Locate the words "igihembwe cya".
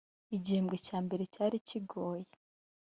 0.35-0.97